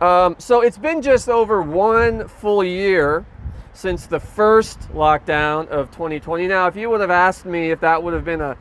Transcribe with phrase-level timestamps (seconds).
[0.00, 3.26] Um, so it's been just over one full year
[3.72, 6.46] since the first lockdown of 2020.
[6.46, 8.56] Now, if you would have asked me if that would have been a,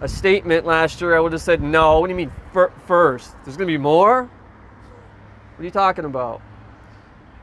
[0.00, 1.98] a statement last year, I would have said no.
[1.98, 3.32] What do you mean fir- first?
[3.44, 4.24] There's going to be more?
[4.24, 6.40] What are you talking about?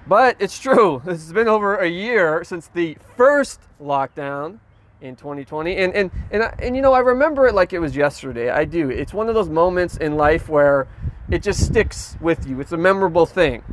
[0.07, 1.01] But it's true.
[1.07, 4.59] It's been over a year since the first lockdown
[5.01, 5.75] in 2020.
[5.75, 8.49] And and and, and you know, I remember it like it was yesterday.
[8.49, 8.89] I do.
[8.89, 10.87] It's one of those moments in life where
[11.29, 12.59] it just sticks with you.
[12.59, 13.63] It's a memorable thing.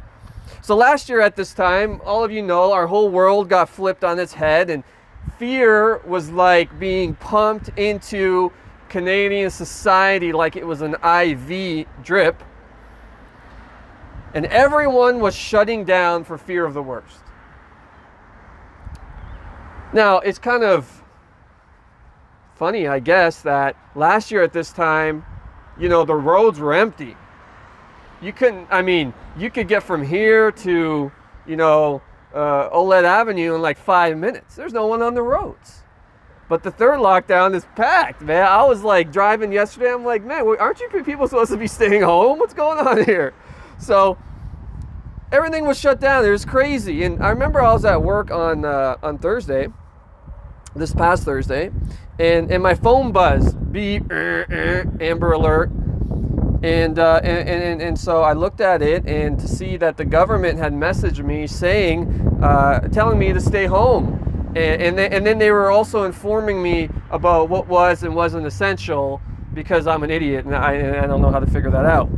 [0.63, 4.05] So last year at this time, all of you know, our whole world got flipped
[4.05, 4.85] on its head and
[5.39, 8.53] fear was like being pumped into
[8.89, 12.43] Canadian society like it was an IV drip
[14.35, 17.19] and everyone was shutting down for fear of the worst.
[19.93, 21.03] Now, it's kind of
[22.55, 25.25] funny, I guess, that last year at this time,
[25.79, 27.17] you know, the roads were empty.
[28.23, 31.11] You couldn't, I mean, you could get from here to,
[31.47, 32.03] you know,
[32.35, 34.57] uh, Ouellette Avenue in like five minutes.
[34.57, 35.83] There's no one on the roads.
[36.49, 38.45] But the third lockdown is packed, man.
[38.45, 39.93] I was like driving yesterday.
[39.93, 42.39] I'm like, man, aren't you people supposed to be staying home?
[42.41, 43.33] What's going on here?
[43.79, 44.19] So
[45.33, 46.25] everything was shut down.
[46.25, 47.05] It was crazy.
[47.05, 49.69] And I remember I was at work on uh, on Thursday,
[50.75, 51.71] this past Thursday,
[52.19, 55.71] and and my phone buzzed, beep, uh, uh, Amber Alert,
[56.63, 60.05] and, uh, and, and and so I looked at it and to see that the
[60.05, 64.17] government had messaged me saying, uh, telling me to stay home.
[64.57, 68.47] And, and, they, and then they were also informing me about what was and wasn't
[68.47, 69.23] essential
[69.55, 72.11] because I'm an idiot and I, and I don't know how to figure that out.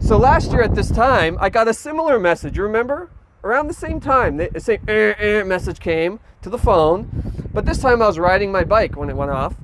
[0.00, 2.56] So last year at this time, I got a similar message.
[2.56, 3.10] You remember?
[3.42, 7.78] Around the same time, the same eh, eh, message came to the phone, but this
[7.78, 9.56] time I was riding my bike when it went off.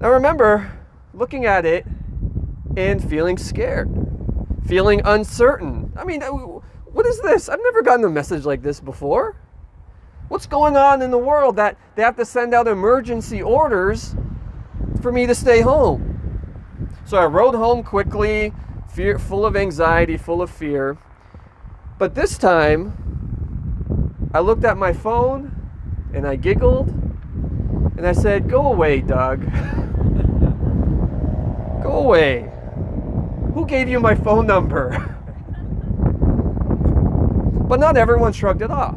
[0.00, 0.72] I remember
[1.14, 1.86] looking at it
[2.78, 3.90] and feeling scared,
[4.68, 5.92] feeling uncertain.
[5.96, 7.48] I mean, uh, what is this?
[7.48, 9.34] I've never gotten a message like this before.
[10.28, 14.14] What's going on in the world that they have to send out emergency orders
[15.02, 16.14] for me to stay home?
[17.04, 18.52] So I rode home quickly,
[18.88, 20.96] fear, full of anxiety, full of fear.
[21.98, 25.50] But this time, I looked at my phone
[26.14, 26.90] and I giggled
[27.96, 29.40] and I said, Go away, Doug.
[31.82, 32.52] Go away.
[33.58, 34.90] Who gave you my phone number?
[37.68, 38.94] but not everyone shrugged it off.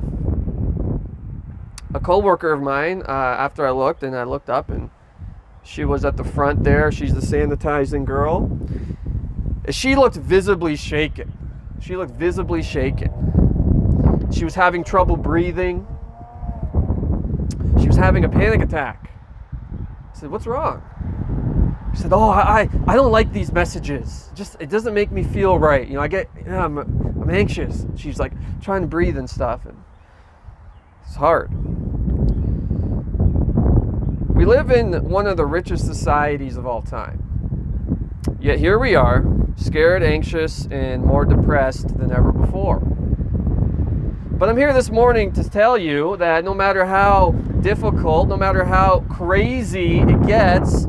[1.96, 4.92] A coworker of mine, uh, after I looked and I looked up and
[5.64, 8.56] she was at the front there, she's the sanitizing girl.
[9.72, 11.34] She looked visibly shaken.
[11.80, 14.30] She looked visibly shaken.
[14.32, 15.88] She was having trouble breathing.
[17.82, 19.10] She was having a panic attack.
[19.74, 20.84] I said, What's wrong?
[21.94, 24.30] Said, Oh, I, I don't like these messages.
[24.34, 25.88] Just it doesn't make me feel right.
[25.88, 27.86] You know, I get you know, I'm I'm anxious.
[27.96, 29.78] She's like trying to breathe and stuff and
[31.06, 31.52] it's hard.
[34.34, 37.22] We live in one of the richest societies of all time.
[38.40, 39.24] Yet here we are,
[39.56, 42.80] scared, anxious, and more depressed than ever before.
[42.80, 48.64] But I'm here this morning to tell you that no matter how difficult, no matter
[48.64, 50.86] how crazy it gets,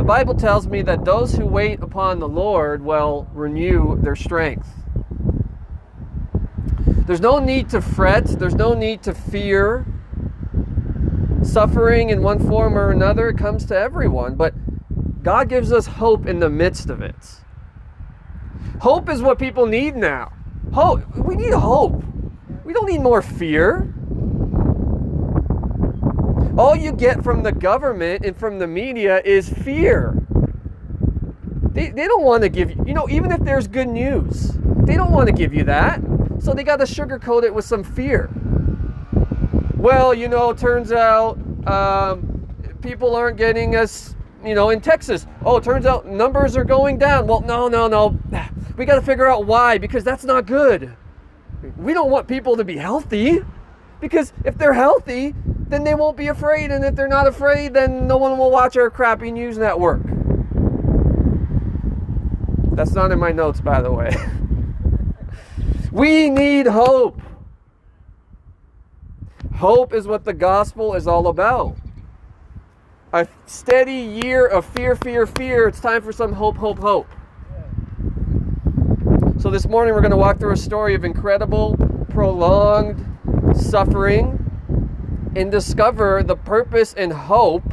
[0.00, 4.66] the Bible tells me that those who wait upon the Lord will renew their strength.
[7.06, 9.84] There's no need to fret, there's no need to fear.
[11.42, 14.54] Suffering in one form or another comes to everyone, but
[15.22, 17.42] God gives us hope in the midst of it.
[18.80, 20.32] Hope is what people need now.
[20.72, 21.14] Hope.
[21.14, 22.02] We need hope.
[22.64, 23.92] We don't need more fear.
[26.60, 30.14] All you get from the government and from the media is fear.
[31.72, 34.52] They, they don't want to give you, you know, even if there's good news,
[34.84, 36.02] they don't want to give you that.
[36.38, 38.28] So they got to sugarcoat it with some fear.
[39.78, 42.46] Well, you know, turns out um,
[42.82, 47.26] people aren't getting us, you know, in Texas, oh, turns out numbers are going down.
[47.26, 48.18] Well, no, no, no.
[48.76, 50.94] We got to figure out why because that's not good.
[51.78, 53.40] We don't want people to be healthy
[53.98, 55.34] because if they're healthy,
[55.70, 56.70] then they won't be afraid.
[56.70, 60.02] And if they're not afraid, then no one will watch our crappy news network.
[62.72, 64.14] That's not in my notes, by the way.
[65.92, 67.20] we need hope.
[69.54, 71.76] Hope is what the gospel is all about
[73.12, 75.66] a steady year of fear, fear, fear.
[75.68, 77.08] It's time for some hope, hope, hope.
[79.38, 81.76] So this morning we're going to walk through a story of incredible,
[82.08, 83.04] prolonged
[83.56, 84.39] suffering
[85.36, 87.64] and discover the purpose and hope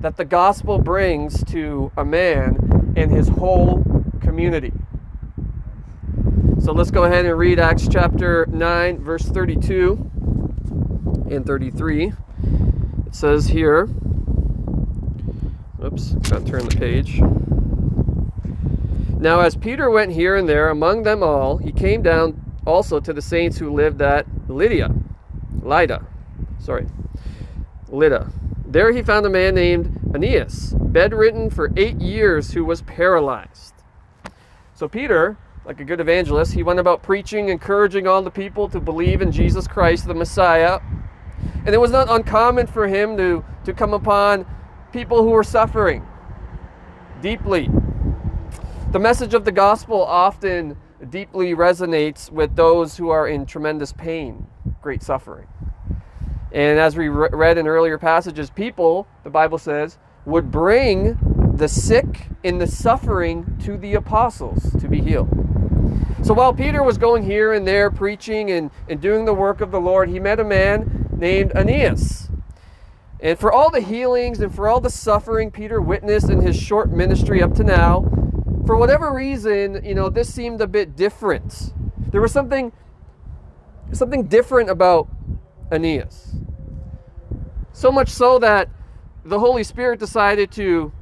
[0.00, 3.84] that the gospel brings to a man and his whole
[4.20, 4.72] community.
[6.60, 10.10] So let's go ahead and read Acts chapter 9, verse 32
[11.30, 12.12] and 33.
[13.06, 13.88] It says here,
[15.84, 17.20] oops, got to turn the page.
[19.18, 23.12] Now, as Peter went here and there among them all, he came down also to
[23.12, 24.92] the saints who lived at Lydia,
[25.66, 26.06] Lydda,
[26.60, 26.86] sorry,
[27.88, 28.30] Lydda.
[28.66, 33.74] There he found a man named Aeneas, bedridden for eight years, who was paralyzed.
[34.74, 38.80] So Peter, like a good evangelist, he went about preaching, encouraging all the people to
[38.80, 40.80] believe in Jesus Christ, the Messiah.
[41.64, 44.46] And it was not uncommon for him to, to come upon
[44.92, 46.06] people who were suffering
[47.20, 47.68] deeply.
[48.92, 50.76] The message of the gospel often
[51.10, 54.46] deeply resonates with those who are in tremendous pain,
[54.86, 55.48] great suffering.
[56.52, 61.18] And as we re- read in earlier passages, people, the Bible says, would bring
[61.56, 65.28] the sick in the suffering to the apostles to be healed.
[66.22, 69.72] So while Peter was going here and there preaching and, and doing the work of
[69.72, 72.28] the Lord, he met a man named Aeneas.
[73.18, 76.92] And for all the healings and for all the suffering Peter witnessed in his short
[76.92, 78.02] ministry up to now,
[78.64, 81.72] for whatever reason, you know, this seemed a bit different.
[82.12, 82.70] There was something
[83.92, 85.08] something different about
[85.70, 86.34] Aeneas.
[87.72, 88.68] So much so that
[89.24, 90.92] the Holy Spirit decided to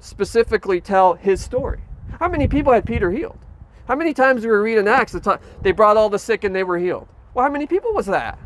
[0.00, 1.80] specifically tell his story.
[2.18, 3.38] How many people had Peter healed?
[3.86, 6.54] How many times do we read in Acts that they brought all the sick and
[6.54, 7.08] they were healed?
[7.34, 8.38] Well, how many people was that?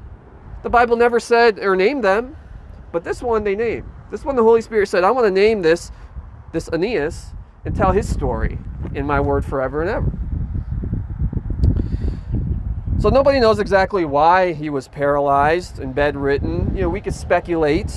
[0.62, 2.36] The Bible never said or named them,
[2.92, 3.88] but this one they named.
[4.10, 5.90] This one the Holy Spirit said, I want to name this
[6.52, 7.32] this Aeneas
[7.64, 8.58] and tell his story
[8.94, 10.12] in my word forever and ever.
[13.02, 16.70] So nobody knows exactly why he was paralyzed and bedridden.
[16.72, 17.92] You know, we could speculate.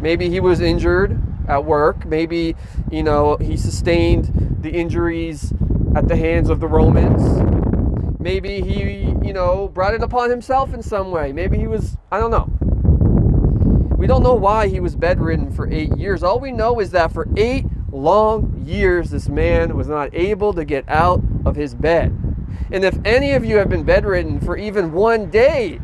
[0.00, 2.04] Maybe he was injured at work.
[2.04, 2.56] Maybe,
[2.90, 5.52] you know, he sustained the injuries
[5.94, 7.22] at the hands of the Romans.
[8.18, 11.30] Maybe he, you know, brought it upon himself in some way.
[11.30, 12.48] Maybe he was, I don't know.
[13.96, 16.24] We don't know why he was bedridden for eight years.
[16.24, 20.64] All we know is that for eight long years, this man was not able to
[20.64, 22.29] get out of his bed.
[22.70, 25.80] And if any of you have been bedridden for even one day,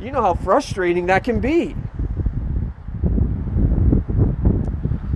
[0.00, 1.74] you know how frustrating that can be.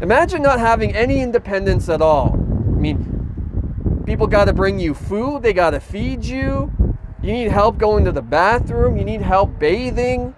[0.03, 2.33] Imagine not having any independence at all.
[2.33, 6.73] I mean, people got to bring you food, they got to feed you.
[7.23, 10.35] You need help going to the bathroom, you need help bathing.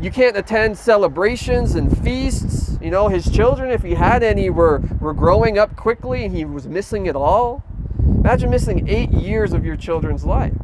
[0.00, 2.76] You can't attend celebrations and feasts.
[2.82, 6.44] You know, his children, if he had any, were, were growing up quickly and he
[6.44, 7.62] was missing it all.
[8.04, 10.54] Imagine missing eight years of your children's life.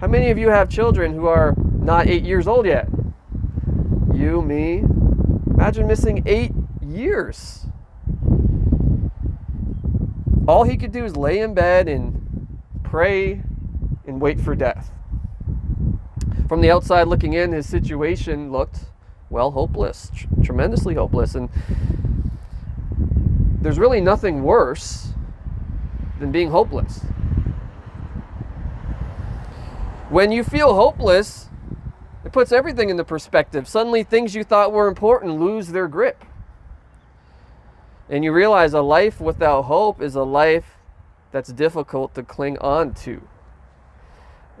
[0.00, 2.88] How many of you have children who are not eight years old yet?
[4.12, 4.84] You, me.
[5.46, 6.52] Imagine missing eight
[6.82, 7.66] years.
[10.46, 13.42] All he could do is lay in bed and pray
[14.06, 14.90] and wait for death.
[16.48, 18.80] From the outside looking in, his situation looked,
[19.30, 21.34] well, hopeless, tr- tremendously hopeless.
[21.34, 21.48] And
[23.62, 25.13] there's really nothing worse
[26.24, 27.00] than being hopeless.
[30.08, 31.50] When you feel hopeless,
[32.24, 33.68] it puts everything into perspective.
[33.68, 36.24] Suddenly, things you thought were important lose their grip.
[38.08, 40.78] And you realize a life without hope is a life
[41.30, 43.20] that's difficult to cling on to.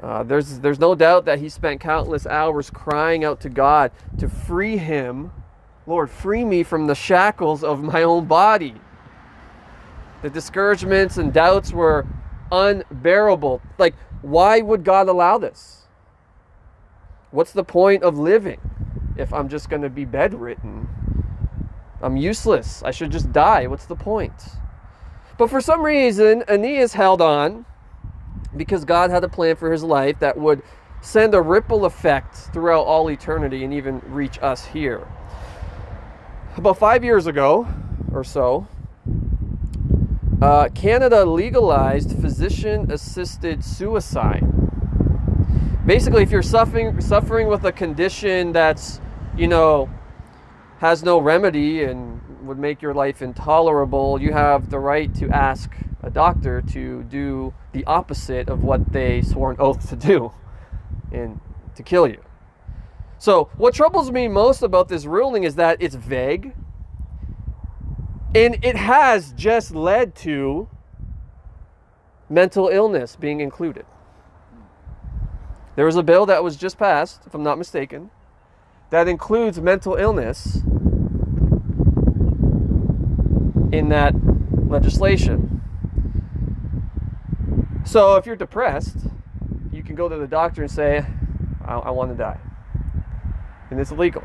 [0.02, 4.28] Uh, there's, there's no doubt that he spent countless hours crying out to God to
[4.28, 5.32] free him.
[5.86, 8.74] Lord, free me from the shackles of my own body.
[10.24, 12.06] The discouragements and doubts were
[12.50, 13.60] unbearable.
[13.76, 15.82] Like, why would God allow this?
[17.30, 18.58] What's the point of living
[19.18, 20.88] if I'm just going to be bedridden?
[22.00, 22.82] I'm useless.
[22.82, 23.66] I should just die.
[23.66, 24.32] What's the point?
[25.36, 27.66] But for some reason, Aeneas held on
[28.56, 30.62] because God had a plan for his life that would
[31.02, 35.06] send a ripple effect throughout all eternity and even reach us here.
[36.56, 37.68] About five years ago
[38.10, 38.66] or so,
[40.42, 44.44] uh, Canada legalized physician assisted suicide.
[45.86, 49.00] Basically, if you're suffering, suffering with a condition that's,
[49.36, 49.90] you know,
[50.78, 55.70] has no remedy and would make your life intolerable, you have the right to ask
[56.02, 60.32] a doctor to do the opposite of what they swore an oath to do
[61.12, 61.40] and
[61.74, 62.22] to kill you.
[63.18, 66.54] So, what troubles me most about this ruling is that it's vague,
[68.34, 70.68] and it has just led to
[72.28, 73.86] mental illness being included.
[75.76, 78.10] There was a bill that was just passed, if I'm not mistaken,
[78.90, 80.56] that includes mental illness
[83.72, 84.14] in that
[84.68, 85.62] legislation.
[87.84, 88.96] So if you're depressed,
[89.72, 91.04] you can go to the doctor and say,
[91.64, 92.38] I, I want to die.
[93.70, 94.22] And it's illegal.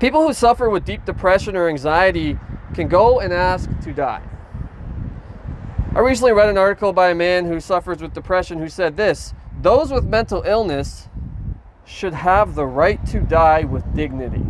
[0.00, 2.38] People who suffer with deep depression or anxiety
[2.74, 4.22] can go and ask to die.
[5.94, 9.34] I recently read an article by a man who suffers with depression who said this
[9.60, 11.08] Those with mental illness
[11.84, 14.46] should have the right to die with dignity.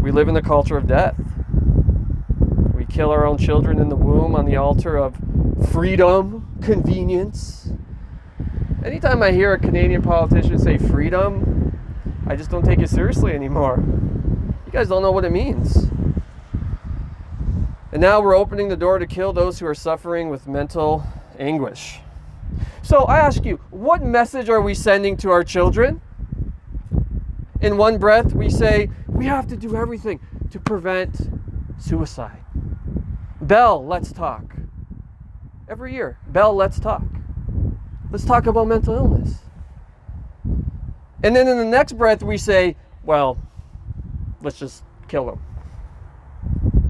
[0.00, 1.14] We live in the culture of death.
[2.74, 5.14] We kill our own children in the womb on the altar of
[5.70, 7.59] freedom, convenience.
[8.82, 11.78] Anytime I hear a Canadian politician say freedom,
[12.26, 13.78] I just don't take it seriously anymore.
[14.64, 15.90] You guys don't know what it means.
[17.92, 21.04] And now we're opening the door to kill those who are suffering with mental
[21.38, 22.00] anguish.
[22.82, 26.00] So I ask you, what message are we sending to our children?
[27.60, 30.20] In one breath, we say, we have to do everything
[30.52, 31.28] to prevent
[31.78, 32.42] suicide.
[33.42, 34.56] Bell, let's talk.
[35.68, 37.02] Every year, Bell, let's talk.
[38.10, 39.38] Let's talk about mental illness.
[41.22, 43.38] And then in the next breath, we say, well,
[44.42, 45.42] let's just kill them.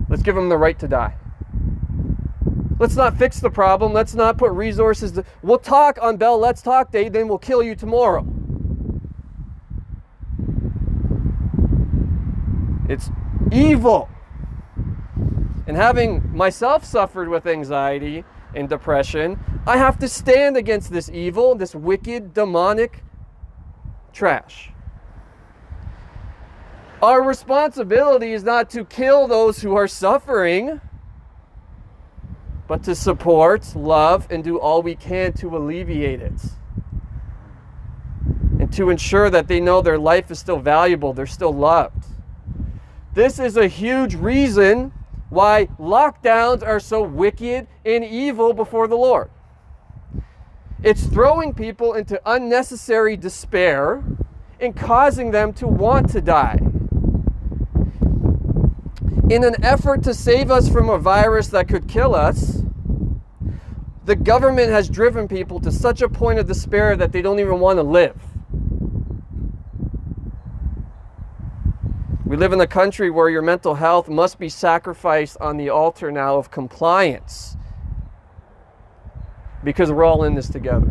[0.08, 1.14] Let's give them the right to die.
[2.78, 3.92] Let's not fix the problem.
[3.92, 5.12] Let's not put resources.
[5.12, 8.26] To, we'll talk on Bell Let's Talk Day, then we'll kill you tomorrow.
[12.88, 13.10] It's
[13.52, 14.08] evil.
[15.66, 21.54] And having myself suffered with anxiety and depression, I have to stand against this evil,
[21.54, 23.02] this wicked, demonic
[24.12, 24.72] trash.
[27.02, 30.80] Our responsibility is not to kill those who are suffering,
[32.68, 36.40] but to support, love, and do all we can to alleviate it.
[38.58, 42.04] And to ensure that they know their life is still valuable, they're still loved.
[43.14, 44.92] This is a huge reason
[45.30, 49.30] why lockdowns are so wicked and evil before the Lord.
[50.82, 54.02] It's throwing people into unnecessary despair
[54.60, 56.58] and causing them to want to die
[59.30, 62.62] in an effort to save us from a virus that could kill us,
[64.04, 67.60] the government has driven people to such a point of despair that they don't even
[67.60, 68.20] want to live.
[72.30, 76.12] We live in a country where your mental health must be sacrificed on the altar
[76.12, 77.56] now of compliance
[79.64, 80.86] because we're all in this together.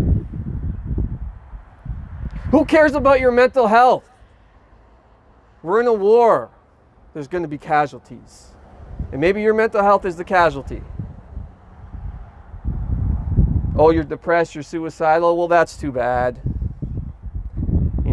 [2.51, 4.10] Who cares about your mental health?
[5.63, 6.50] We're in a war
[7.13, 8.50] there's going to be casualties.
[9.13, 10.81] And maybe your mental health is the casualty.
[13.77, 15.38] Oh, you're depressed, you're suicidal.
[15.38, 16.41] Well, that's too bad.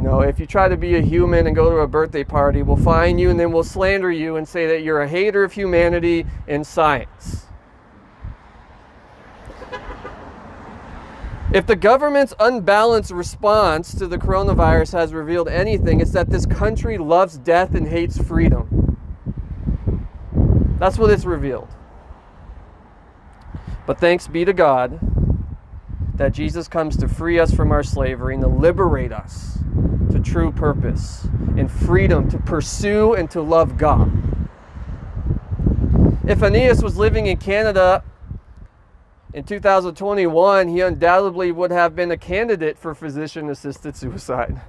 [0.06, 2.76] Know, if you try to be a human and go to a birthday party, we'll
[2.76, 6.24] find you and then we'll slander you and say that you're a hater of humanity
[6.46, 7.46] and science.
[11.52, 16.98] If the government's unbalanced response to the coronavirus has revealed anything, it's that this country
[16.98, 18.96] loves death and hates freedom.
[20.78, 21.68] That's what it's revealed.
[23.86, 25.00] But thanks be to God
[26.14, 29.58] that Jesus comes to free us from our slavery and to liberate us
[30.26, 34.10] true purpose and freedom to pursue and to love God.
[36.26, 38.02] If Aeneas was living in Canada
[39.32, 44.60] in 2021, he undoubtedly would have been a candidate for physician assisted suicide.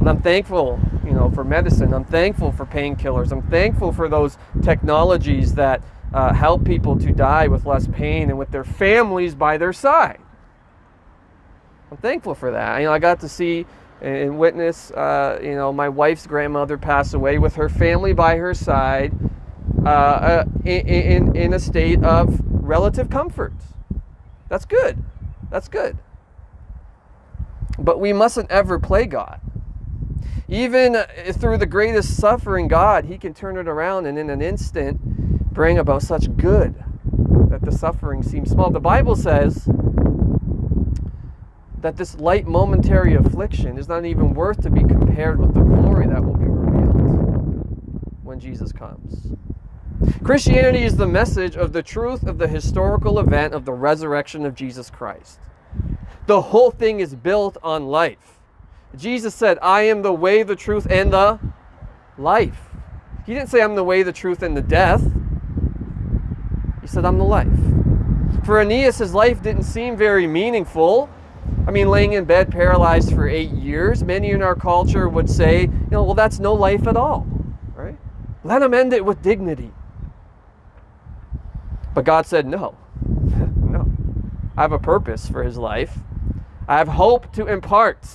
[0.00, 1.94] And I'm thankful, you know, for medicine.
[1.94, 3.30] I'm thankful for painkillers.
[3.30, 8.38] I'm thankful for those technologies that uh, help people to die with less pain and
[8.38, 10.20] with their families by their side.
[11.90, 12.78] I'm thankful for that.
[12.78, 13.66] You know, I got to see
[14.00, 18.52] and witness, uh, you know, my wife's grandmother pass away with her family by her
[18.52, 19.12] side
[19.84, 23.54] uh, uh in, in, in a state of relative comfort.
[24.48, 25.02] That's good.
[25.50, 25.96] That's good.
[27.78, 29.40] But we mustn't ever play God.
[30.48, 30.94] Even
[31.32, 35.00] through the greatest suffering, God, He can turn it around and in an instant
[35.52, 36.74] bring about such good
[37.48, 38.70] that the suffering seems small.
[38.70, 39.68] The Bible says
[41.86, 46.04] that this light momentary affliction is not even worth to be compared with the glory
[46.08, 47.64] that will be revealed
[48.24, 49.32] when Jesus comes.
[50.24, 54.56] Christianity is the message of the truth of the historical event of the resurrection of
[54.56, 55.38] Jesus Christ.
[56.26, 58.40] The whole thing is built on life.
[58.96, 61.38] Jesus said, I am the way, the truth, and the
[62.18, 62.70] life.
[63.26, 65.08] He didn't say, I'm the way, the truth, and the death.
[66.80, 67.46] He said, I'm the life.
[68.44, 71.10] For Aeneas, his life didn't seem very meaningful.
[71.66, 75.62] I mean, laying in bed paralyzed for eight years, many in our culture would say,
[75.62, 77.26] you know, well, that's no life at all,
[77.74, 77.98] right?
[78.44, 79.72] Let him end it with dignity.
[81.94, 82.76] But God said, No.
[83.56, 83.90] no.
[84.56, 85.98] I have a purpose for his life.
[86.68, 88.06] I have hope to impart.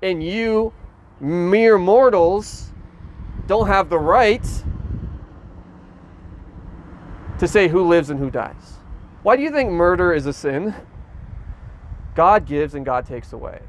[0.00, 0.72] And you,
[1.20, 2.70] mere mortals,
[3.46, 4.46] don't have the right
[7.38, 8.78] to say who lives and who dies.
[9.22, 10.74] Why do you think murder is a sin?
[12.16, 13.60] God gives and God takes away.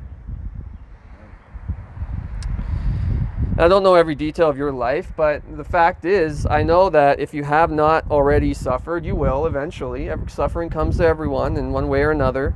[3.59, 7.19] I don't know every detail of your life, but the fact is, I know that
[7.19, 10.09] if you have not already suffered, you will eventually.
[10.27, 12.53] Suffering comes to everyone in one way or another.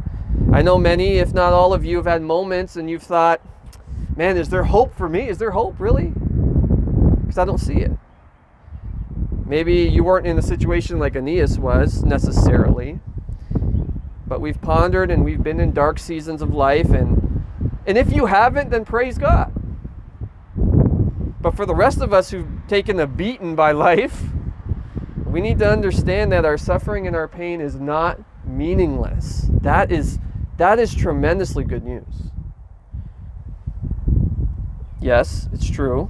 [0.53, 3.41] I know many, if not all of you, have had moments and you've thought,
[4.15, 5.27] man, is there hope for me?
[5.27, 6.13] Is there hope, really?
[7.21, 7.91] Because I don't see it.
[9.45, 12.99] Maybe you weren't in a situation like Aeneas was necessarily,
[14.31, 17.43] but we've pondered and we've been in dark seasons of life, and
[17.85, 19.51] and if you haven't, then praise God.
[21.41, 24.23] But for the rest of us who've taken a beating by life,
[25.25, 29.49] we need to understand that our suffering and our pain is not meaningless.
[29.51, 30.17] That is
[30.55, 32.31] that is tremendously good news.
[35.01, 36.07] Yes, it's true.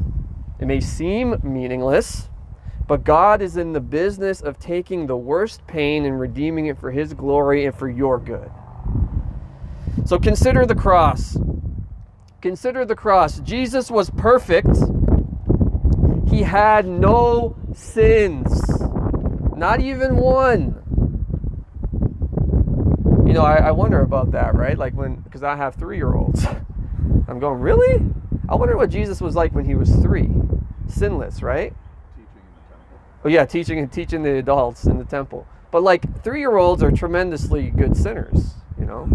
[0.59, 2.29] It may seem meaningless,
[2.91, 6.91] but God is in the business of taking the worst pain and redeeming it for
[6.91, 8.51] his glory and for your good.
[10.03, 11.37] So consider the cross.
[12.41, 13.39] Consider the cross.
[13.39, 14.75] Jesus was perfect
[16.29, 18.61] he had no sins,
[19.55, 20.75] not even one.
[23.25, 24.77] You know, I, I wonder about that, right?
[24.77, 26.45] Like when, because I have three year olds.
[27.29, 28.05] I'm going, really?
[28.49, 30.29] I wonder what Jesus was like when he was three.
[30.89, 31.73] Sinless, right?
[33.23, 35.45] Oh, yeah, teaching and teaching the adults in the temple.
[35.71, 39.09] But like three year olds are tremendously good sinners, you know?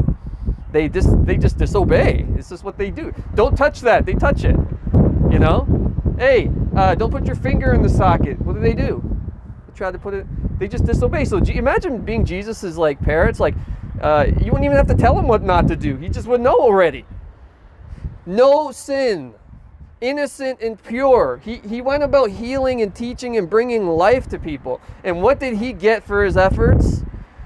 [0.72, 2.26] They just they just disobey.
[2.36, 3.14] It's just what they do.
[3.34, 4.04] Don't touch that.
[4.04, 4.56] They touch it.
[5.30, 5.66] You know?
[6.18, 8.40] Hey, uh, don't put your finger in the socket.
[8.40, 9.02] What do they do?
[9.66, 10.26] They try to put it.
[10.58, 11.25] They just disobey.
[11.25, 13.40] So imagine being Jesus's like parents.
[13.40, 13.54] Like
[14.00, 15.97] uh, you wouldn't even have to tell him what not to do.
[15.97, 17.04] He just would know already.
[18.25, 19.34] No sin,
[20.00, 21.41] innocent and pure.
[21.45, 24.80] He he went about healing and teaching and bringing life to people.
[25.04, 27.02] And what did he get for his efforts?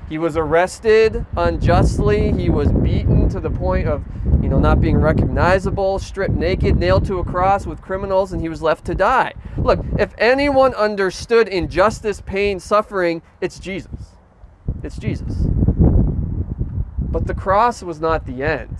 [0.09, 2.33] He was arrested unjustly.
[2.33, 4.05] He was beaten to the point of,
[4.43, 8.49] you know, not being recognizable, stripped naked, nailed to a cross with criminals, and he
[8.49, 9.35] was left to die.
[9.57, 14.17] Look, if anyone understood injustice, pain, suffering, it's Jesus.
[14.83, 15.33] It's Jesus.
[16.99, 18.77] But the cross was not the end.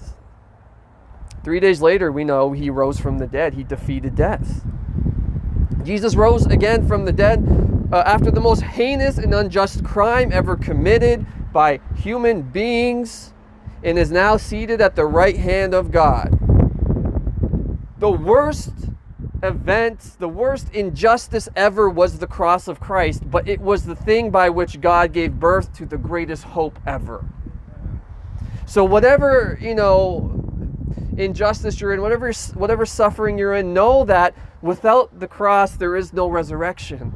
[1.43, 3.55] Three days later, we know he rose from the dead.
[3.55, 4.63] He defeated death.
[5.83, 7.43] Jesus rose again from the dead
[7.93, 13.33] uh, after the most heinous and unjust crime ever committed by human beings
[13.83, 16.39] and is now seated at the right hand of God.
[17.99, 18.73] The worst
[19.43, 24.31] event, the worst injustice ever was the cross of Christ, but it was the thing
[24.31, 27.25] by which God gave birth to the greatest hope ever.
[28.67, 30.40] So whatever, you know,
[31.21, 36.13] injustice you're in, whatever whatever suffering you're in, know that without the cross there is
[36.13, 37.15] no resurrection.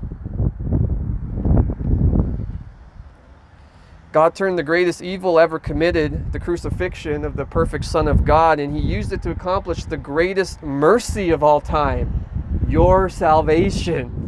[4.12, 8.61] God turned the greatest evil ever committed, the crucifixion of the perfect Son of God,
[8.61, 12.25] and He used it to accomplish the greatest mercy of all time
[12.69, 14.21] your salvation.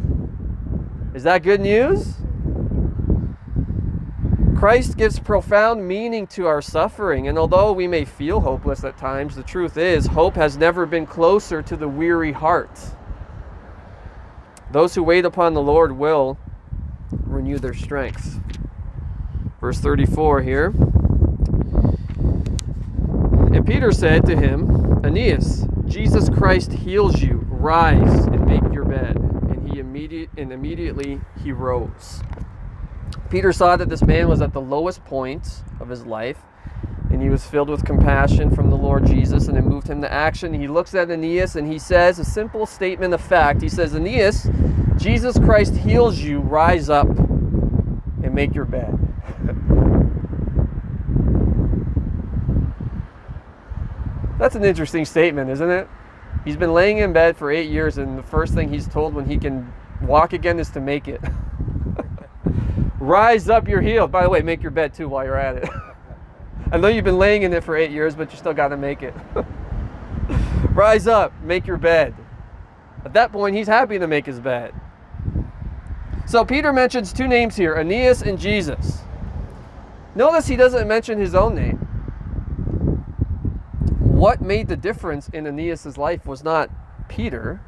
[1.15, 2.15] Is that good news?
[4.57, 9.35] Christ gives profound meaning to our suffering, and although we may feel hopeless at times,
[9.35, 12.71] the truth is, hope has never been closer to the weary heart.
[14.71, 16.39] Those who wait upon the Lord will
[17.11, 18.39] renew their strength.
[19.61, 20.73] Verse 34 here.
[23.53, 27.45] And Peter said to him, Aeneas, Jesus Christ heals you.
[27.47, 29.17] Rise and make your bed.
[29.17, 32.23] And he immediate and immediately he rose.
[33.29, 36.39] Peter saw that this man was at the lowest point of his life,
[37.11, 40.11] and he was filled with compassion from the Lord Jesus, and it moved him to
[40.11, 40.53] action.
[40.53, 43.61] He looks at Aeneas and he says a simple statement of fact.
[43.61, 44.49] He says, Aeneas,
[44.97, 46.39] Jesus Christ heals you.
[46.39, 48.97] Rise up and make your bed.
[54.39, 55.87] That's an interesting statement, isn't it?
[56.45, 59.25] He's been laying in bed for eight years, and the first thing he's told when
[59.25, 61.21] he can walk again is to make it.
[62.99, 64.07] Rise up your heel.
[64.07, 65.69] By the way, make your bed too while you're at it.
[66.71, 68.77] I know you've been laying in it for eight years, but you still got to
[68.77, 69.13] make it.
[70.73, 72.15] Rise up, make your bed.
[73.05, 74.73] At that point, he's happy to make his bed.
[76.25, 79.01] So Peter mentions two names here Aeneas and Jesus.
[80.15, 81.87] Notice he doesn't mention his own name
[84.17, 86.71] what made the difference in Aeneas' life was not
[87.07, 87.61] Peter,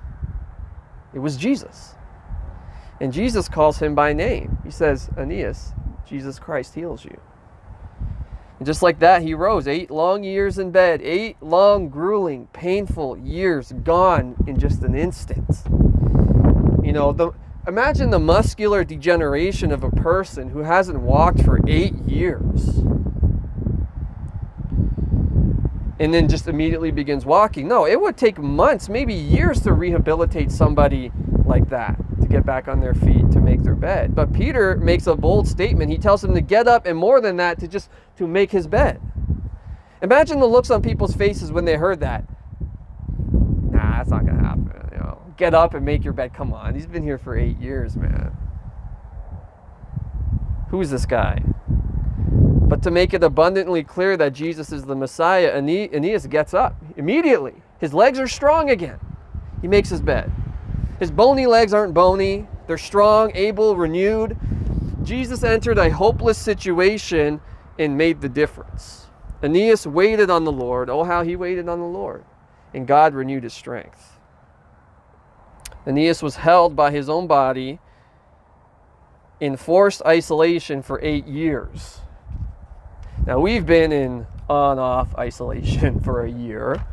[1.13, 1.93] it was Jesus.
[3.01, 4.57] And Jesus calls him by name.
[4.63, 5.73] He says, Aeneas,
[6.05, 7.19] Jesus Christ heals you.
[8.57, 9.67] And just like that, he rose.
[9.67, 15.63] Eight long years in bed, eight long, grueling, painful years gone in just an instant.
[16.83, 17.31] You know, the,
[17.67, 22.79] imagine the muscular degeneration of a person who hasn't walked for eight years
[26.01, 27.67] and then just immediately begins walking.
[27.67, 31.11] No, it would take months, maybe years to rehabilitate somebody
[31.45, 31.97] like that
[32.29, 34.15] get back on their feet to make their bed.
[34.15, 35.91] But Peter makes a bold statement.
[35.91, 38.67] He tells him to get up and more than that to just to make his
[38.67, 39.01] bed.
[40.01, 42.23] Imagine the looks on people's faces when they heard that.
[43.71, 44.71] Nah, that's not gonna happen.
[44.91, 46.33] You know, get up and make your bed.
[46.33, 48.35] Come on, he's been here for eight years, man.
[50.69, 51.41] Who's this guy?
[52.69, 57.55] But to make it abundantly clear that Jesus is the Messiah, Aeneas gets up immediately.
[57.79, 58.99] His legs are strong again.
[59.61, 60.31] He makes his bed.
[60.99, 64.37] His bony legs aren't bony, they're strong, able, renewed.
[65.03, 67.39] Jesus entered a hopeless situation
[67.77, 69.07] and made the difference.
[69.41, 70.89] Aeneas waited on the Lord.
[70.89, 72.25] Oh, how he waited on the Lord.
[72.73, 74.19] And God renewed his strength.
[75.87, 77.79] Aeneas was held by his own body
[79.39, 81.99] in forced isolation for eight years.
[83.25, 86.85] Now we've been in on off isolation for a year.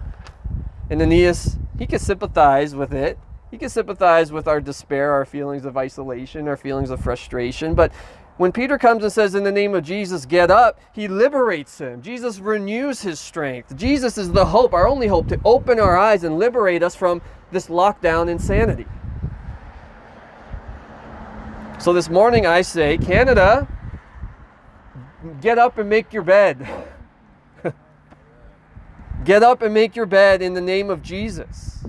[0.88, 3.18] And Aeneas, he can sympathize with it.
[3.50, 7.74] He can sympathize with our despair, our feelings of isolation, our feelings of frustration.
[7.74, 7.92] But
[8.38, 12.02] when Peter comes and says, In the name of Jesus, get up, he liberates him.
[12.02, 13.76] Jesus renews his strength.
[13.76, 17.22] Jesus is the hope, our only hope, to open our eyes and liberate us from
[17.50, 18.87] this lockdown insanity.
[21.78, 23.68] So this morning I say, Canada,
[25.40, 26.66] get up and make your bed.
[29.24, 31.85] get up and make your bed in the name of Jesus.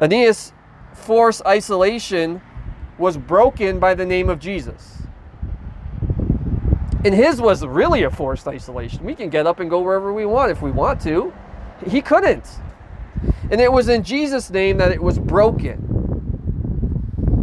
[0.00, 0.52] Aeneas'
[0.94, 2.40] forced isolation
[2.98, 5.02] was broken by the name of Jesus.
[7.04, 9.04] And his was really a forced isolation.
[9.04, 11.32] We can get up and go wherever we want if we want to.
[11.86, 12.46] He couldn't.
[13.50, 15.86] And it was in Jesus' name that it was broken.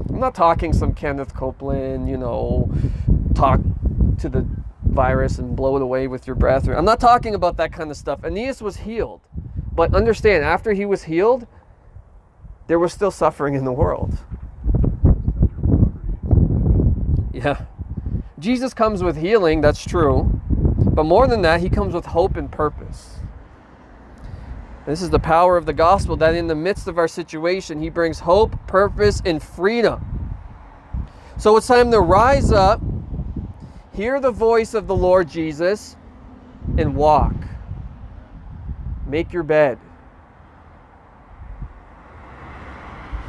[0.10, 2.72] I'm not talking some Kenneth Copeland, you know,
[3.36, 3.60] talk
[4.20, 4.48] to the
[4.84, 6.67] virus and blow it away with your breath.
[6.67, 8.24] I'm not talking about that kind of stuff.
[8.24, 9.22] Aeneas was healed.
[9.74, 11.46] But understand, after he was healed,
[12.67, 14.17] there was still suffering in the world.
[17.34, 17.65] Yeah.
[18.39, 20.41] Jesus comes with healing, that's true.
[20.49, 23.19] But more than that, he comes with hope and purpose.
[24.86, 27.89] This is the power of the gospel that in the midst of our situation, he
[27.89, 30.34] brings hope, purpose, and freedom.
[31.38, 32.82] So it's time to rise up
[33.97, 35.95] Hear the voice of the Lord Jesus
[36.77, 37.34] and walk.
[39.08, 39.80] Make your bed.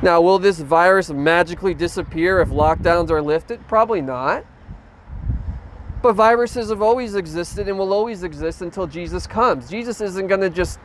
[0.01, 3.67] Now, will this virus magically disappear if lockdowns are lifted?
[3.67, 4.45] Probably not.
[6.01, 9.69] But viruses have always existed and will always exist until Jesus comes.
[9.69, 10.79] Jesus isn't going to just,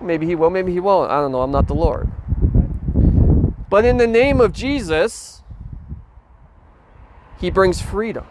[0.00, 1.10] maybe he will, maybe he won't.
[1.10, 1.42] I don't know.
[1.42, 2.08] I'm not the Lord.
[3.68, 5.42] But in the name of Jesus,
[7.40, 8.24] he brings freedom.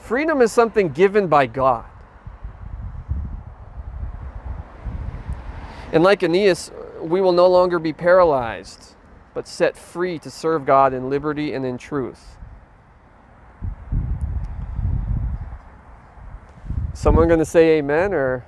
[0.00, 1.84] Freedom is something given by God.
[5.92, 8.95] And like Aeneas, we will no longer be paralyzed,
[9.36, 12.38] but set free to serve God in liberty and in truth.
[16.94, 18.46] Someone going to say amen or?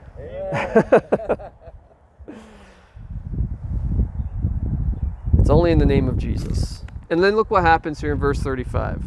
[5.39, 6.83] it's only in the name of Jesus.
[7.11, 9.05] And then look what happens here in verse 35.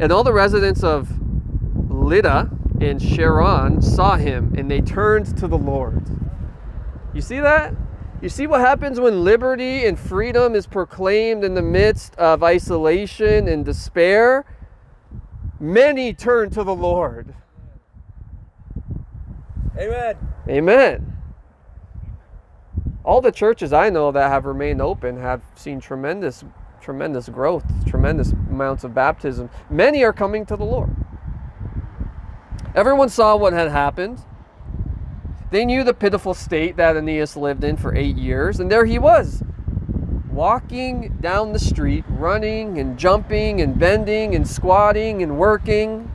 [0.00, 1.12] And all the residents of
[1.88, 2.50] Lydda
[2.80, 6.04] and Sharon saw him and they turned to the Lord.
[7.14, 7.72] You see that?
[8.26, 13.46] You see what happens when liberty and freedom is proclaimed in the midst of isolation
[13.46, 14.44] and despair?
[15.60, 17.36] Many turn to the Lord.
[19.78, 20.16] Amen.
[20.48, 21.16] Amen.
[23.04, 26.44] All the churches I know that have remained open have seen tremendous,
[26.80, 29.50] tremendous growth, tremendous amounts of baptism.
[29.70, 30.90] Many are coming to the Lord.
[32.74, 34.18] Everyone saw what had happened.
[35.50, 38.98] They knew the pitiful state that Aeneas lived in for eight years, and there he
[38.98, 39.42] was,
[40.30, 46.12] walking down the street, running and jumping and bending and squatting and working.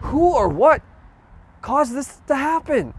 [0.00, 0.82] Who or what
[1.62, 2.92] caused this to happen?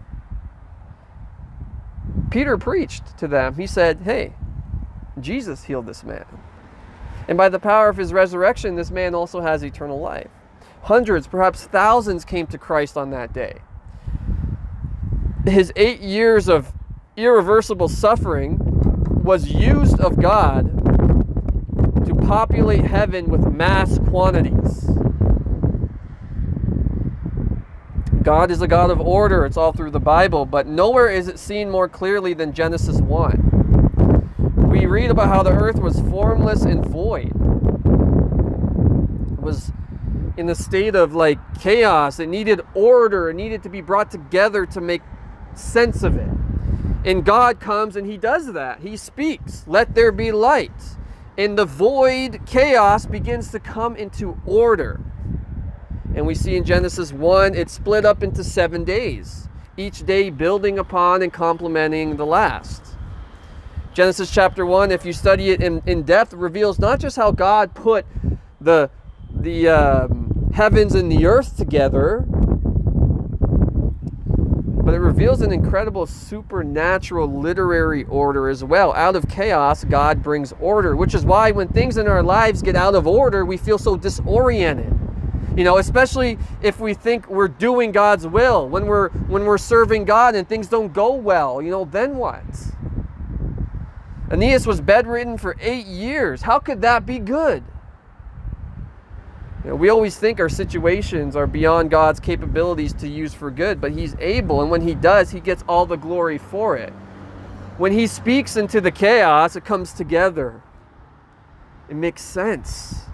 [2.30, 3.54] Peter preached to them.
[3.54, 4.34] He said, Hey,
[5.20, 6.26] Jesus healed this man.
[7.28, 10.28] And by the power of his resurrection, this man also has eternal life.
[10.82, 13.60] Hundreds, perhaps thousands came to Christ on that day.
[15.46, 16.72] His eight years of
[17.16, 18.58] irreversible suffering
[19.22, 20.66] was used of God
[22.06, 24.88] to populate heaven with mass quantities.
[28.22, 29.44] God is a God of order.
[29.44, 34.70] It's all through the Bible, but nowhere is it seen more clearly than Genesis 1.
[34.70, 37.32] We read about how the earth was formless and void.
[39.32, 39.72] It was
[40.38, 42.18] in a state of like chaos.
[42.18, 43.28] It needed order.
[43.28, 45.02] It needed to be brought together to make
[45.58, 46.30] sense of it.
[47.04, 48.80] And God comes and He does that.
[48.80, 50.72] He speaks, let there be light.
[51.36, 55.00] And the void, chaos begins to come into order.
[56.14, 60.78] And we see in Genesis 1, it's split up into seven days, each day building
[60.78, 62.94] upon and complementing the last.
[63.92, 67.74] Genesis chapter 1, if you study it in, in depth, reveals not just how God
[67.74, 68.06] put
[68.60, 68.90] the,
[69.32, 72.24] the um, heavens and the earth together,
[74.84, 78.92] but it reveals an incredible supernatural literary order as well.
[78.92, 82.76] Out of chaos, God brings order, which is why when things in our lives get
[82.76, 84.92] out of order, we feel so disoriented.
[85.56, 90.04] You know, especially if we think we're doing God's will, when we're when we're serving
[90.04, 92.44] God and things don't go well, you know, then what?
[94.30, 96.42] Aeneas was bedridden for eight years.
[96.42, 97.62] How could that be good?
[99.64, 103.80] You know, we always think our situations are beyond God's capabilities to use for good,
[103.80, 106.92] but He's able, and when He does, He gets all the glory for it.
[107.78, 110.62] When He speaks into the chaos, it comes together.
[111.88, 113.04] It makes sense.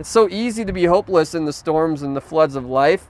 [0.00, 3.08] It's so easy to be hopeless in the storms and the floods of life.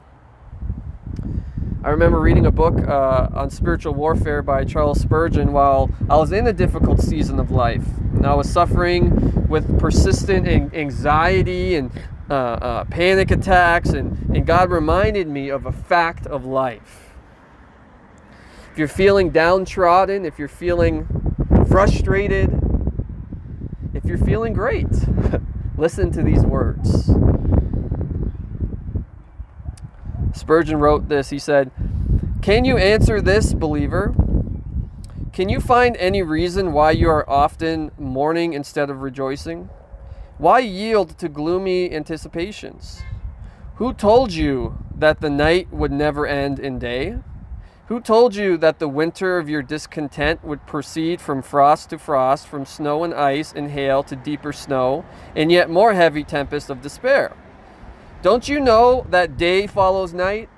[1.82, 6.32] I remember reading a book uh, on spiritual warfare by Charles Spurgeon while I was
[6.32, 7.84] in a difficult season of life.
[8.14, 11.90] And I was suffering with persistent anxiety and
[12.30, 17.14] uh, uh, panic attacks, and, and God reminded me of a fact of life.
[18.72, 21.08] If you're feeling downtrodden, if you're feeling
[21.68, 22.60] frustrated,
[23.94, 24.86] if you're feeling great,
[25.78, 27.08] Listen to these words.
[30.34, 31.30] Spurgeon wrote this.
[31.30, 31.70] He said,
[32.42, 34.12] Can you answer this, believer?
[35.32, 39.70] Can you find any reason why you are often mourning instead of rejoicing?
[40.38, 43.02] Why yield to gloomy anticipations?
[43.74, 47.18] Who told you that the night would never end in day?
[47.88, 52.46] Who told you that the winter of your discontent would proceed from frost to frost,
[52.46, 56.82] from snow and ice and hail to deeper snow, and yet more heavy tempest of
[56.82, 57.36] despair?
[58.22, 60.48] Don't you know that day follows night?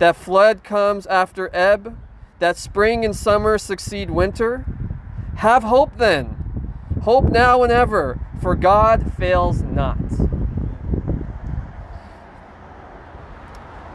[0.00, 1.96] That flood comes after ebb?
[2.40, 4.64] That spring and summer succeed winter?
[5.36, 6.43] Have hope then.
[7.02, 9.98] Hope now and ever, for God fails not.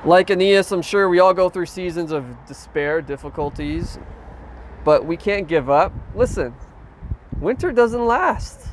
[0.05, 3.99] Like Aeneas, I'm sure we all go through seasons of despair, difficulties,
[4.83, 5.91] but we can't give up.
[6.15, 6.55] Listen,
[7.39, 8.67] winter doesn't last.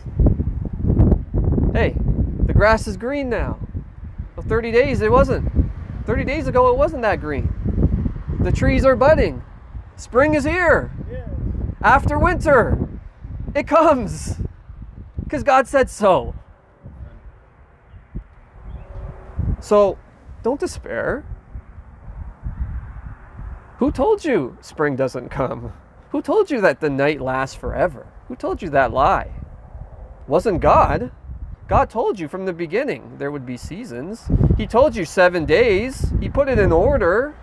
[1.73, 1.97] Hey,
[2.47, 3.59] the grass is green now.
[4.37, 5.51] Well, 30 days it wasn't.
[6.07, 7.53] 30 days ago it wasn't that green.
[8.41, 9.43] The trees are budding.
[9.97, 10.93] Spring is here.
[11.11, 11.27] Yeah.
[11.83, 12.79] After winter,
[13.57, 14.37] it comes.
[15.25, 16.35] Because God said so.
[19.61, 19.99] So
[20.43, 21.25] don't despair.
[23.79, 25.73] Who told you spring doesn't come?
[26.11, 28.07] Who told you that the night lasts forever?
[28.29, 29.33] Who told you that lie?
[30.29, 31.11] Wasn't God.
[31.67, 34.27] God told you from the beginning there would be seasons.
[34.57, 36.13] He told you seven days.
[36.21, 37.35] He put it in order.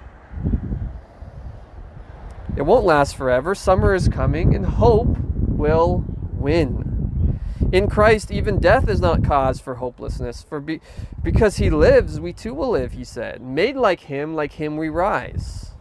[2.56, 3.56] It won't last forever.
[3.56, 5.18] Summer is coming, and hope
[5.64, 7.40] will win.
[7.72, 10.82] In Christ, even death is not cause for hopelessness, for be,
[11.24, 13.42] because he lives, we too will live, he said.
[13.42, 15.72] Made like him, like him we rise.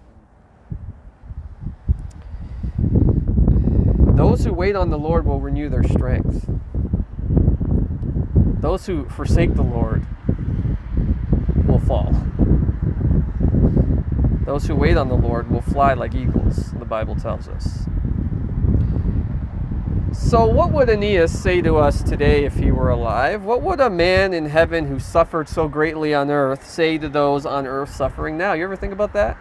[4.15, 6.49] Those who wait on the Lord will renew their strength.
[8.61, 10.07] Those who forsake the Lord
[11.67, 12.15] will fall.
[14.47, 17.89] Those who wait on the Lord will fly like eagles, the Bible tells us.
[20.13, 23.45] So, what would Aeneas say to us today if he were alive?
[23.45, 27.47] What would a man in heaven who suffered so greatly on earth say to those
[27.47, 28.53] on earth suffering now?
[28.53, 29.39] You ever think about that?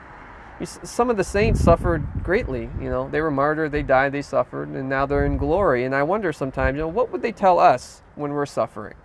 [0.64, 2.70] Some of the saints suffered greatly.
[2.80, 5.84] You know, they were martyred, they died, they suffered, and now they're in glory.
[5.84, 8.96] And I wonder sometimes, you know, what would they tell us when we're suffering?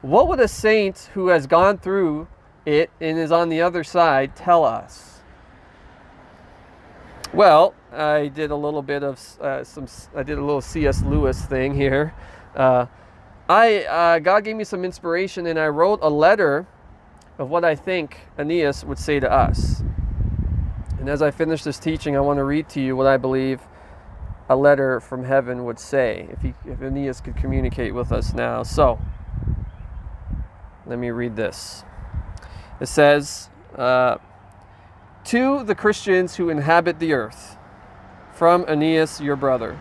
[0.00, 2.26] What would a saint who has gone through
[2.64, 5.19] it and is on the other side tell us?
[7.32, 9.86] Well, I did a little bit of uh, some.
[10.16, 11.02] I did a little C.S.
[11.02, 12.12] Lewis thing here.
[12.56, 12.86] Uh,
[13.48, 16.66] I uh, God gave me some inspiration, and I wrote a letter
[17.38, 19.82] of what I think Aeneas would say to us.
[20.98, 23.60] And as I finish this teaching, I want to read to you what I believe
[24.48, 28.64] a letter from heaven would say if, he, if Aeneas could communicate with us now.
[28.64, 28.98] So,
[30.84, 31.84] let me read this.
[32.80, 34.18] It says, uh,
[35.24, 37.56] To the Christians who inhabit the earth,
[38.32, 39.78] from Aeneas, your brother.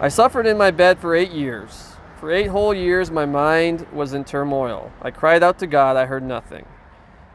[0.00, 1.92] I suffered in my bed for eight years.
[2.20, 4.92] For eight whole years, my mind was in turmoil.
[5.00, 6.66] I cried out to God, I heard nothing.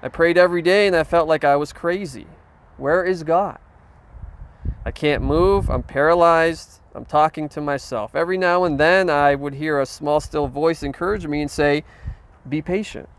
[0.02, 2.28] I prayed every day, and I felt like I was crazy.
[2.78, 3.58] Where is God?
[4.86, 5.70] I can't move.
[5.70, 6.82] I'm paralyzed.
[6.94, 8.14] I'm talking to myself.
[8.14, 11.84] Every now and then, I would hear a small, still voice encourage me and say,
[12.48, 13.10] Be patient.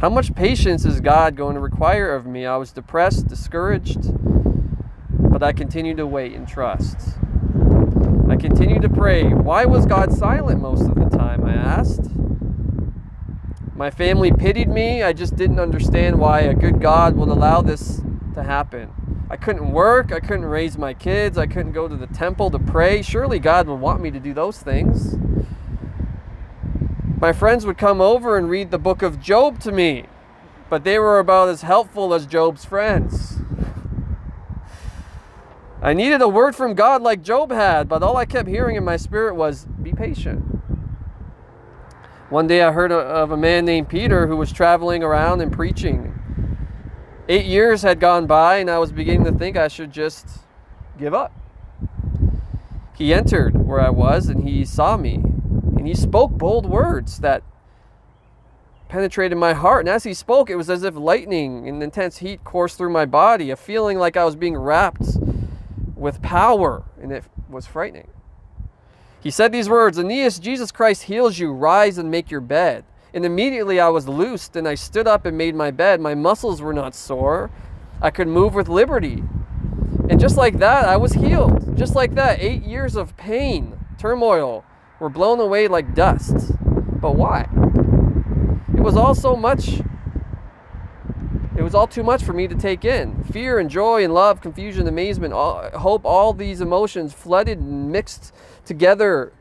[0.00, 2.46] How much patience is God going to require of me?
[2.46, 4.00] I was depressed, discouraged,
[5.10, 7.18] but I continued to wait and trust.
[8.30, 9.24] I continued to pray.
[9.24, 11.44] Why was God silent most of the time?
[11.44, 12.10] I asked.
[13.74, 15.02] My family pitied me.
[15.02, 18.00] I just didn't understand why a good God would allow this
[18.34, 18.90] to happen.
[19.28, 20.12] I couldn't work.
[20.12, 21.38] I couldn't raise my kids.
[21.38, 23.02] I couldn't go to the temple to pray.
[23.02, 25.16] Surely God would want me to do those things.
[27.20, 30.06] My friends would come over and read the book of Job to me,
[30.70, 33.36] but they were about as helpful as Job's friends.
[35.82, 38.84] I needed a word from God like Job had, but all I kept hearing in
[38.84, 40.42] my spirit was, Be patient.
[42.30, 46.16] One day I heard of a man named Peter who was traveling around and preaching.
[47.28, 50.26] Eight years had gone by, and I was beginning to think I should just
[50.98, 51.32] give up.
[52.96, 55.22] He entered where I was, and he saw me,
[55.80, 57.42] and he spoke bold words that
[58.90, 59.80] penetrated my heart.
[59.80, 63.06] And as he spoke, it was as if lightning and intense heat coursed through my
[63.06, 65.16] body, a feeling like I was being wrapped
[65.96, 68.08] with power, and it was frightening.
[69.22, 71.50] He said these words Aeneas, Jesus Christ heals you.
[71.50, 72.84] Rise and make your bed.
[73.14, 75.98] And immediately I was loosed, and I stood up and made my bed.
[75.98, 77.50] My muscles were not sore.
[78.02, 79.24] I could move with liberty.
[80.10, 81.74] And just like that, I was healed.
[81.78, 84.66] Just like that, eight years of pain, turmoil,
[85.00, 86.52] were blown away like dust.
[87.00, 87.48] But why?
[88.74, 89.80] It was all so much.
[91.56, 93.24] It was all too much for me to take in.
[93.24, 98.32] Fear and joy and love, confusion, amazement, all, hope, all these emotions flooded and mixed
[98.64, 99.32] together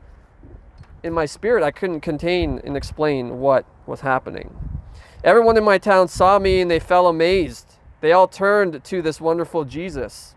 [1.03, 4.57] in my spirit, I couldn't contain and explain what was happening.
[5.23, 7.75] Everyone in my town saw me and they fell amazed.
[8.01, 10.35] They all turned to this wonderful Jesus.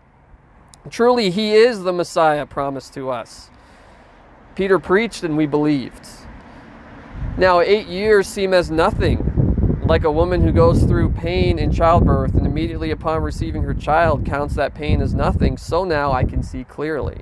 [0.89, 3.49] Truly, he is the Messiah promised to us.
[4.55, 6.07] Peter preached and we believed.
[7.37, 12.35] Now, eight years seem as nothing, like a woman who goes through pain in childbirth
[12.35, 15.57] and immediately upon receiving her child counts that pain as nothing.
[15.57, 17.21] So now I can see clearly.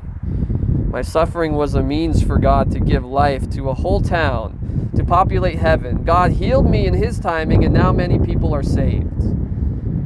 [0.91, 5.05] My suffering was a means for God to give life to a whole town, to
[5.05, 6.03] populate heaven.
[6.03, 9.21] God healed me in His timing, and now many people are saved.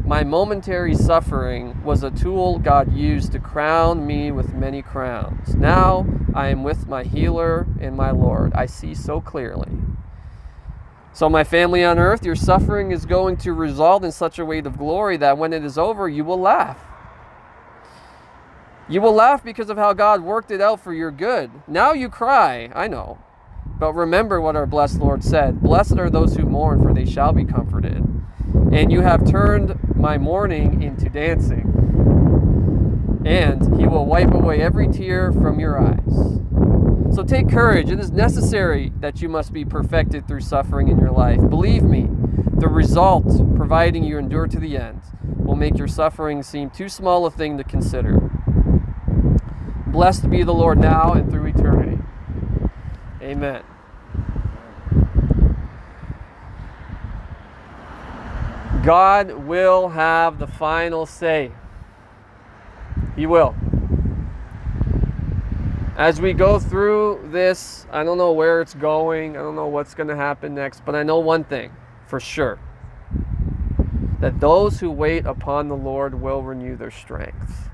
[0.06, 5.56] My momentary suffering was a tool God used to crown me with many crowns.
[5.56, 8.54] Now I am with my healer and my Lord.
[8.54, 9.72] I see so clearly.
[11.12, 14.66] So, my family on earth, your suffering is going to result in such a weight
[14.66, 16.78] of glory that when it is over, you will laugh
[18.88, 21.50] you will laugh because of how God worked it out for your good.
[21.68, 23.18] Now you cry, I know.
[23.80, 27.34] But remember what our blessed Lord said Blessed are those who mourn, for they shall
[27.34, 28.06] be comforted.
[28.76, 31.72] And you have turned my mourning into dancing.
[33.26, 36.36] And he will wipe away every tear from your eyes.
[37.16, 37.90] So take courage.
[37.90, 41.40] It is necessary that you must be perfected through suffering in your life.
[41.50, 42.10] Believe me,
[42.58, 47.26] the result, providing you endure to the end, will make your suffering seem too small
[47.26, 48.30] a thing to consider.
[49.88, 52.00] Blessed be the Lord now and through eternity.
[53.22, 53.64] Amen.
[58.86, 61.52] God will have the final say.
[63.16, 63.56] He will.
[65.98, 69.38] As we go through this, I don't know where it's going.
[69.38, 71.72] I don't know what's going to happen next, but I know one thing
[72.06, 72.60] for sure
[74.20, 77.70] that those who wait upon the Lord will renew their strength.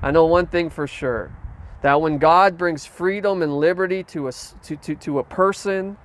[0.00, 1.34] I know one thing for sure
[1.82, 5.96] that when God brings freedom and liberty to a, to, to, to a person,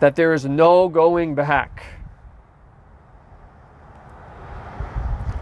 [0.00, 1.84] that there is no going back.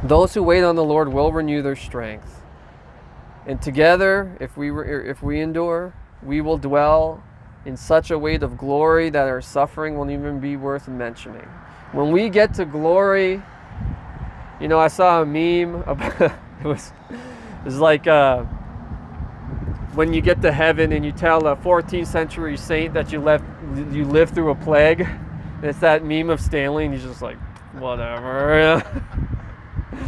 [0.03, 2.43] Those who wait on the Lord will renew their strength.
[3.47, 4.71] And together, if we,
[5.09, 7.23] if we endure, we will dwell
[7.65, 11.49] in such a weight of glory that our suffering won't even be worth mentioning.
[11.93, 13.43] When we get to glory,
[14.61, 16.21] you know, I saw a meme about,
[16.61, 16.93] it was
[17.65, 18.45] it's like uh,
[19.95, 23.45] when you get to heaven and you tell a 14th century saint that you left
[23.93, 25.07] you lived through a plague.
[25.63, 27.39] It's that meme of Stanley, and he's just like,
[27.75, 28.83] whatever.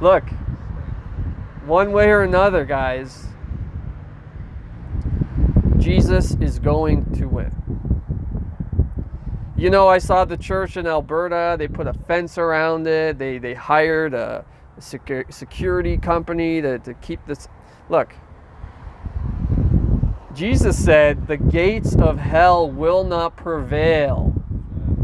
[0.00, 0.24] Look,
[1.66, 3.26] one way or another, guys,
[5.78, 7.52] Jesus is going to win.
[9.56, 13.38] You know, I saw the church in Alberta, they put a fence around it, they,
[13.38, 14.44] they hired a,
[14.78, 17.48] security company to, to keep this.
[17.88, 18.14] Look,
[20.36, 24.34] Jesus said, The gates of hell will not prevail.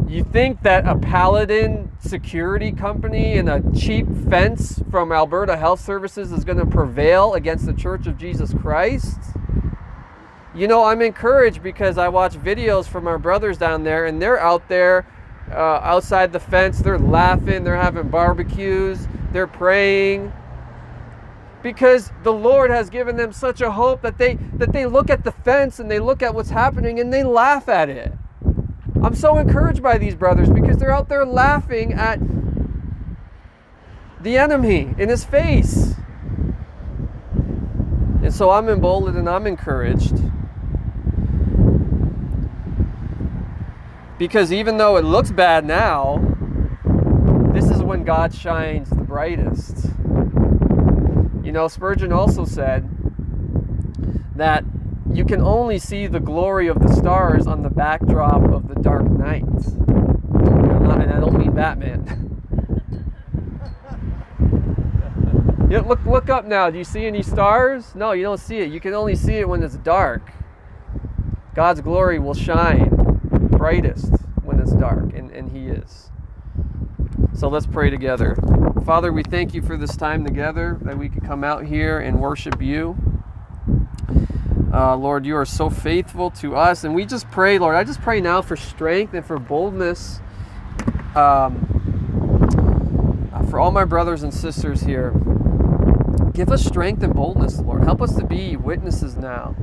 [0.07, 6.33] You think that a Paladin security company and a cheap fence from Alberta Health Services
[6.33, 9.19] is going to prevail against the Church of Jesus Christ?
[10.55, 14.39] You know, I'm encouraged because I watch videos from our brothers down there and they're
[14.39, 15.07] out there
[15.51, 16.81] uh, outside the fence.
[16.81, 20.31] They're laughing, they're having barbecues, they're praying
[21.63, 25.25] because the Lord has given them such a hope that they that they look at
[25.25, 28.13] the fence and they look at what's happening and they laugh at it.
[29.03, 32.21] I'm so encouraged by these brothers because they're out there laughing at
[34.21, 35.95] the enemy in his face.
[38.23, 40.15] And so I'm emboldened and I'm encouraged.
[44.19, 46.19] Because even though it looks bad now,
[47.53, 49.89] this is when God shines the brightest.
[51.53, 52.89] You know, Spurgeon also said
[54.37, 54.65] that
[55.13, 59.05] you can only see the glory of the stars on the backdrop of the dark
[59.05, 59.43] night.
[59.43, 62.41] and I don't mean Batman.
[65.71, 66.71] yeah, look, look up now.
[66.71, 67.95] Do you see any stars?
[67.95, 68.73] No, you don't see it.
[68.73, 70.33] You can only see it when it's dark.
[71.55, 72.89] God's glory will shine
[73.51, 74.11] brightest
[74.43, 76.11] when it's dark, and, and He is.
[77.35, 78.37] So let's pray together.
[78.85, 82.21] Father, we thank you for this time together that we could come out here and
[82.21, 82.97] worship you.
[84.73, 86.85] Uh, Lord, you are so faithful to us.
[86.85, 90.21] And we just pray, Lord, I just pray now for strength and for boldness
[91.15, 91.69] um,
[93.51, 95.11] for all my brothers and sisters here.
[96.33, 97.85] Give us strength and boldness, Lord.
[97.85, 99.55] Help us to be witnesses now.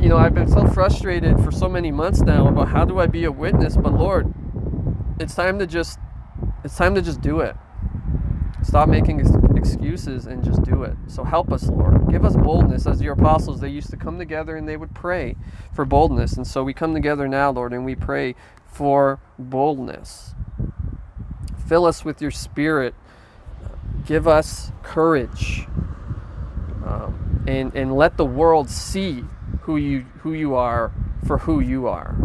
[0.00, 3.06] You know, I've been so frustrated for so many months now about how do I
[3.06, 4.32] be a witness, but Lord,
[5.18, 5.98] it's time to just
[6.64, 7.56] it's time to just do it.
[8.62, 9.20] Stop making
[9.56, 10.96] excuses and just do it.
[11.06, 12.08] So help us, Lord.
[12.10, 13.60] Give us boldness as your apostles.
[13.60, 15.36] They used to come together and they would pray
[15.72, 16.32] for boldness.
[16.32, 18.34] And so we come together now, Lord, and we pray
[18.66, 20.34] for boldness.
[21.68, 22.94] Fill us with your spirit.
[24.04, 25.66] Give us courage.
[26.84, 29.24] Um, and, and let the world see
[29.62, 30.92] who you, who you are
[31.24, 32.16] for who you are.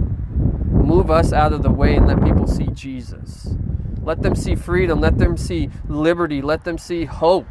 [0.91, 3.55] Move us out of the way and let people see Jesus.
[4.01, 4.99] Let them see freedom.
[4.99, 6.41] Let them see liberty.
[6.41, 7.47] Let them see hope.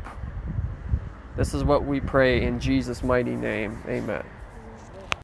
[1.38, 3.82] This is what we pray in Jesus' mighty name.
[3.88, 4.26] Amen.